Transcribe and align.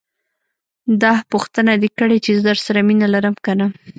داح 1.01 1.19
پوښتنه 1.31 1.73
دې 1.81 1.89
کړې 1.99 2.17
چې 2.25 2.31
زه 2.37 2.41
درسره 2.49 2.79
مينه 2.87 3.07
لرم 3.13 3.35
که 3.45 3.51
نه. 3.59 3.67